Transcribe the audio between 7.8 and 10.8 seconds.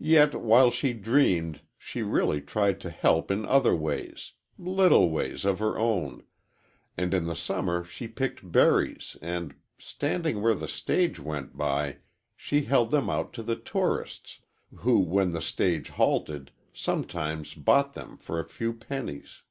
she picked berries and, standing where the